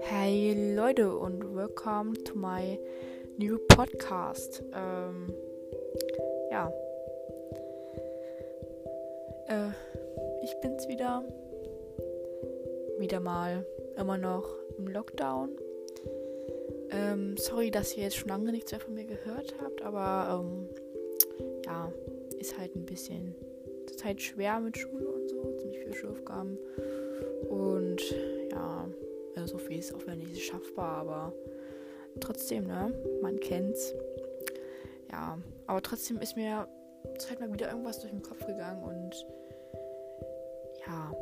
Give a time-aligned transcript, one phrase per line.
[0.00, 2.80] Hey Leute und welcome to my
[3.38, 4.64] new podcast.
[4.74, 5.32] Ähm,
[6.50, 6.72] ja.
[9.46, 9.68] Äh,
[10.42, 11.22] ich bin's wieder.
[12.98, 13.64] Wieder mal
[13.96, 15.50] immer noch im Lockdown.
[16.90, 20.68] Ähm, sorry, dass ihr jetzt schon lange nichts mehr von mir gehört habt, aber ähm,
[21.64, 21.92] ja,
[22.40, 23.36] ist halt ein bisschen
[23.86, 26.58] zur Zeit schwer mit Schule und so, ziemlich viele Schulaufgaben.
[27.48, 28.00] Und
[28.50, 28.88] ja,
[29.36, 31.32] also so viel ist auch wenn nicht schaffbar, aber
[32.20, 32.92] trotzdem, ne?
[33.22, 33.94] Man kennt's.
[35.10, 36.68] Ja, aber trotzdem ist mir
[37.18, 39.26] zurzeit mal wieder irgendwas durch den Kopf gegangen und
[40.86, 41.12] ja.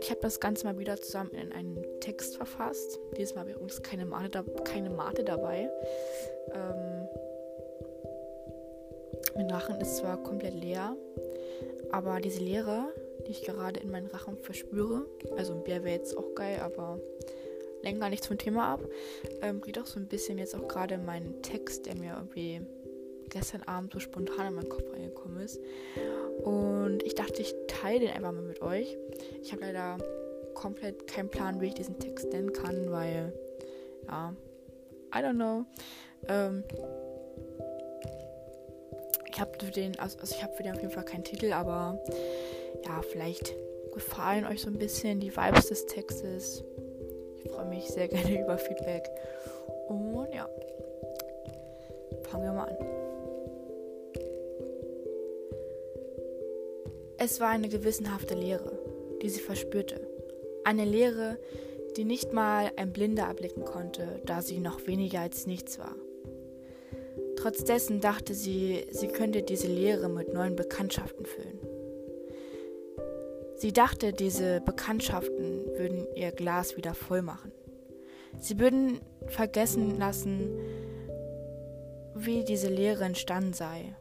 [0.00, 2.98] Ich habe das Ganze mal wieder zusammen in einen Text verfasst.
[3.16, 5.70] Dieses Mal habe ich übrigens keine Mate, da keine Mate dabei.
[6.52, 7.08] Ähm,
[9.34, 10.96] mein Rachen ist zwar komplett leer,
[11.92, 12.92] aber diese Leere,
[13.26, 16.98] die ich gerade in meinen Rachen verspüre, also ein Bier wäre jetzt auch geil, aber
[17.82, 18.80] lenkt gar nichts vom Thema ab,
[19.42, 22.60] ähm, geht auch so ein bisschen jetzt auch gerade meinen Text, der mir irgendwie
[23.30, 25.60] gestern Abend so spontan in meinen Kopf reingekommen ist.
[26.42, 28.96] Und ich dachte, ich teile den einfach mal mit euch.
[29.42, 29.98] Ich habe leider
[30.54, 33.32] komplett keinen Plan, wie ich diesen Text nennen kann, weil,
[34.06, 34.34] ja,
[35.14, 35.64] I don't know.
[36.28, 36.64] Ähm,
[39.34, 41.52] ich habe für den, also, also ich habe für den auf jeden Fall keinen Titel,
[41.52, 41.98] aber
[42.84, 43.54] ja, vielleicht
[43.92, 46.62] gefallen euch so ein bisschen die Vibes des Textes.
[47.42, 49.10] Ich freue mich sehr gerne über Feedback.
[49.88, 50.48] Und ja,
[52.30, 52.76] fangen wir mal an.
[57.18, 58.78] Es war eine gewissenhafte Leere,
[59.22, 60.06] die sie verspürte.
[60.64, 61.38] Eine Leere,
[61.96, 65.96] die nicht mal ein Blinder erblicken konnte, da sie noch weniger als nichts war.
[67.44, 67.62] Trotz
[68.00, 71.58] dachte sie, sie könnte diese Leere mit neuen Bekanntschaften füllen.
[73.56, 77.52] Sie dachte, diese Bekanntschaften würden ihr Glas wieder voll machen.
[78.38, 80.58] Sie würden vergessen lassen,
[82.14, 83.94] wie diese Leere entstanden sei.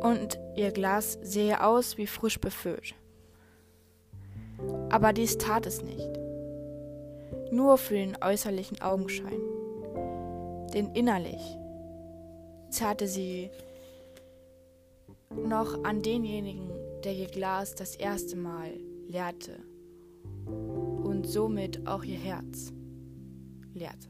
[0.00, 2.94] Und ihr Glas sehe aus wie frisch befüllt.
[4.88, 6.08] Aber dies tat es nicht.
[7.52, 9.59] Nur für den äußerlichen Augenschein
[10.74, 11.58] denn innerlich
[12.70, 13.50] zerrte sie
[15.34, 16.70] noch an denjenigen,
[17.04, 18.72] der ihr Glas das erste Mal
[19.08, 19.56] leerte
[20.46, 22.72] und somit auch ihr Herz
[23.74, 24.08] leerte.